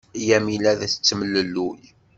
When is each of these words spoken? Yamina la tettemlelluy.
Yamina 0.27 0.69
la 0.79 0.79
tettemlelluy. 0.81 1.81